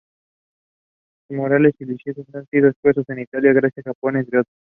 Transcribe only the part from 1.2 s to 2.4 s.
Sus murales y lienzos